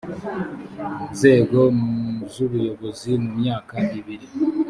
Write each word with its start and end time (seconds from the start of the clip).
nzego 1.13 1.59
z 2.31 2.35
ubuyobozi 2.45 3.09
mu 3.23 3.31
myaka 3.39 3.73
ibiri 3.99 4.27